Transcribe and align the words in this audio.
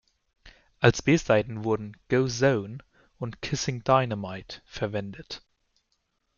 Als 0.79 1.03
B-Seiten 1.03 1.63
wurden 1.63 1.95
"Go 2.09 2.25
Zone" 2.27 2.79
und 3.19 3.39
"Kissin' 3.43 3.83
Dynamite" 3.83 4.63
verwendet. 4.65 5.43